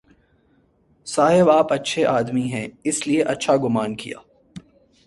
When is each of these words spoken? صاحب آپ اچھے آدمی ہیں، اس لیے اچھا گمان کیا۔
صاحب 1.05 1.49
آپ 1.49 1.73
اچھے 1.73 2.05
آدمی 2.05 2.41
ہیں، 2.41 2.67
اس 2.83 3.07
لیے 3.07 3.23
اچھا 3.23 3.57
گمان 3.57 3.95
کیا۔ 3.95 4.17